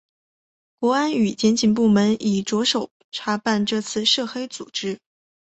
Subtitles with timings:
[0.79, 4.97] 国安与检警部门已着手查办这些涉黑组织。